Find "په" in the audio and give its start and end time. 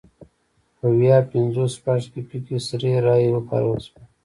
0.77-0.85